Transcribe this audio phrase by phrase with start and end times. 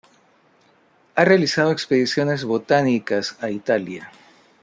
[1.13, 4.11] Ha realizado expediciones botánicas a Italia.